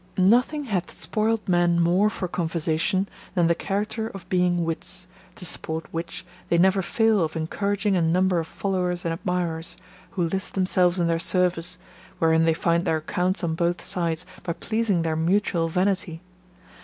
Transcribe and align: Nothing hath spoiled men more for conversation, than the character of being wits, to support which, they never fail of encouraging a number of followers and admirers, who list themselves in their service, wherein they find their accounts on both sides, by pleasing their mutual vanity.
Nothing 0.17 0.63
hath 0.63 0.89
spoiled 0.89 1.47
men 1.47 1.79
more 1.79 2.09
for 2.09 2.27
conversation, 2.27 3.07
than 3.35 3.45
the 3.45 3.53
character 3.53 4.07
of 4.07 4.27
being 4.29 4.65
wits, 4.65 5.07
to 5.35 5.45
support 5.45 5.85
which, 5.91 6.25
they 6.49 6.57
never 6.57 6.81
fail 6.81 7.23
of 7.23 7.35
encouraging 7.35 7.95
a 7.95 8.01
number 8.01 8.39
of 8.39 8.47
followers 8.47 9.05
and 9.05 9.13
admirers, 9.13 9.77
who 10.17 10.23
list 10.23 10.55
themselves 10.55 10.99
in 10.99 11.05
their 11.05 11.19
service, 11.19 11.77
wherein 12.17 12.45
they 12.45 12.55
find 12.55 12.83
their 12.85 12.97
accounts 12.97 13.43
on 13.43 13.53
both 13.53 13.79
sides, 13.79 14.25
by 14.41 14.53
pleasing 14.53 15.03
their 15.03 15.15
mutual 15.15 15.69
vanity. 15.69 16.19